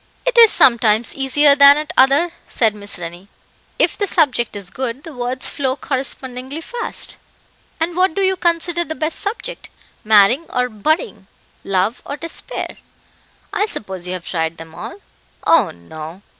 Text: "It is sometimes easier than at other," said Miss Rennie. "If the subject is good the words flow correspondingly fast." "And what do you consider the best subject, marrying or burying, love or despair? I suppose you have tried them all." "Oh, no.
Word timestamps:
"It 0.25 0.35
is 0.35 0.51
sometimes 0.51 1.13
easier 1.13 1.53
than 1.55 1.77
at 1.77 1.93
other," 1.95 2.31
said 2.47 2.73
Miss 2.73 2.97
Rennie. 2.97 3.27
"If 3.77 3.95
the 3.99 4.07
subject 4.07 4.55
is 4.55 4.71
good 4.71 5.03
the 5.03 5.13
words 5.13 5.47
flow 5.47 5.75
correspondingly 5.75 6.59
fast." 6.61 7.17
"And 7.79 7.95
what 7.95 8.15
do 8.15 8.23
you 8.23 8.35
consider 8.35 8.83
the 8.83 8.95
best 8.95 9.19
subject, 9.19 9.69
marrying 10.03 10.47
or 10.49 10.69
burying, 10.69 11.27
love 11.63 12.01
or 12.03 12.17
despair? 12.17 12.77
I 13.53 13.67
suppose 13.67 14.07
you 14.07 14.13
have 14.13 14.27
tried 14.27 14.57
them 14.57 14.73
all." 14.73 15.01
"Oh, 15.45 15.69
no. 15.69 16.23